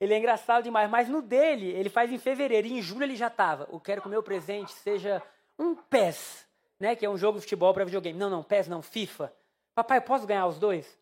[0.00, 3.16] Ele é engraçado demais, mas no dele, ele faz em fevereiro, e em julho ele
[3.16, 3.68] já estava.
[3.72, 5.22] Eu quero que o meu presente seja
[5.58, 6.46] um PES,
[6.78, 6.94] né?
[6.94, 8.18] Que é um jogo de futebol para videogame.
[8.18, 9.32] Não, não, PES não, FIFA.
[9.74, 10.96] Papai, posso ganhar os dois?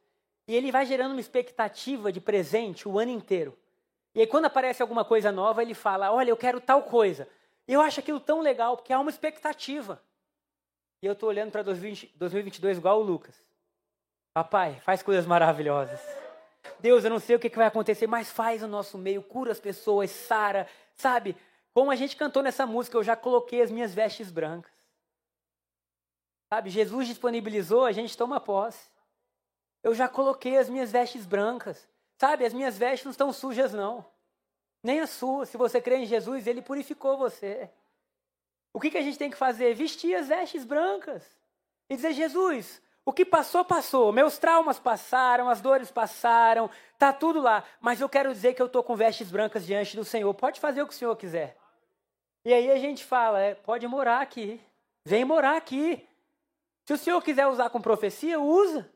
[0.49, 3.57] E ele vai gerando uma expectativa de presente o ano inteiro.
[4.15, 7.29] E aí, quando aparece alguma coisa nova, ele fala: Olha, eu quero tal coisa.
[7.69, 10.01] E eu acho aquilo tão legal, porque há uma expectativa.
[11.03, 13.35] E eu estou olhando para 2022 igual o Lucas.
[14.33, 16.01] Papai, faz coisas maravilhosas.
[16.81, 19.61] Deus, eu não sei o que, vai acontecer, mas faz o nosso meio, cura as
[19.61, 21.37] pessoas, sara, sabe?
[21.73, 24.73] Como a gente cantou nessa música, eu já coloquei as minhas vestes brancas.
[26.49, 28.91] Sabe, Jesus disponibilizou, a gente toma posse.
[29.83, 31.87] Eu já coloquei as minhas vestes brancas.
[32.19, 34.05] Sabe, as minhas vestes não estão sujas, não.
[34.83, 35.45] Nem a sua.
[35.45, 37.69] Se você crê em Jesus, ele purificou você.
[38.73, 39.75] O que, que a gente tem que fazer?
[39.75, 41.25] Vestir as vestes brancas.
[41.89, 44.13] E dizer, Jesus, o que passou, passou.
[44.13, 47.63] Meus traumas passaram, as dores passaram, tá tudo lá.
[47.81, 50.35] Mas eu quero dizer que eu estou com vestes brancas diante do Senhor.
[50.35, 51.57] Pode fazer o que o Senhor quiser.
[52.45, 54.61] E aí a gente fala, é, pode morar aqui.
[55.05, 56.05] Vem morar aqui.
[56.85, 58.91] Se o Senhor quiser usar com profecia, usa.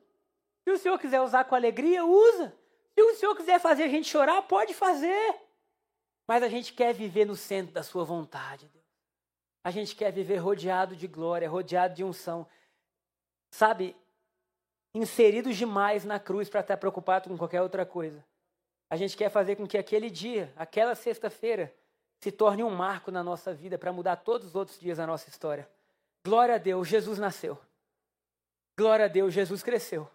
[0.64, 2.52] Se o Senhor quiser usar com alegria, usa.
[2.92, 5.40] Se o Senhor quiser fazer a gente chorar, pode fazer.
[6.26, 8.84] Mas a gente quer viver no centro da sua vontade, Deus.
[9.62, 12.44] A gente quer viver rodeado de glória, rodeado de unção.
[13.50, 13.96] Sabe,
[14.94, 18.24] inseridos demais na cruz para estar preocupado com qualquer outra coisa.
[18.88, 21.74] A gente quer fazer com que aquele dia, aquela sexta-feira,
[22.18, 25.28] se torne um marco na nossa vida para mudar todos os outros dias da nossa
[25.28, 25.68] história.
[26.24, 27.58] Glória a Deus, Jesus nasceu.
[28.76, 30.08] Glória a Deus, Jesus cresceu.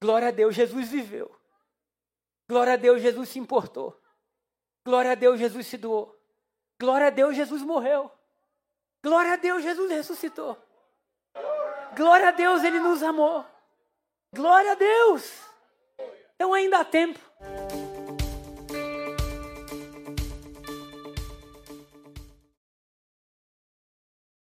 [0.00, 1.34] Glória a Deus, Jesus viveu.
[2.48, 3.98] Glória a Deus, Jesus se importou.
[4.84, 6.18] Glória a Deus, Jesus se doou.
[6.78, 8.10] Glória a Deus, Jesus morreu.
[9.02, 10.58] Glória a Deus, Jesus ressuscitou.
[11.96, 13.44] Glória a Deus, Ele nos amou.
[14.34, 15.30] Glória a Deus.
[16.34, 17.18] Então ainda há tempo.